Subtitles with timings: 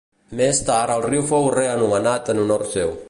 [0.37, 2.97] Més tard el riu fou reanomenat en honor seu.